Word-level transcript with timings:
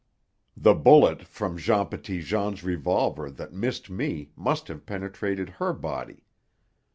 The 0.57 0.73
bullet 0.73 1.27
from 1.27 1.59
Jean 1.59 1.85
Petitjean's 1.85 2.63
revolver 2.63 3.29
that 3.29 3.53
missed 3.53 3.87
me 3.87 4.31
must 4.35 4.67
have 4.67 4.87
penetrated 4.87 5.47
her 5.61 5.73
body. 5.73 6.23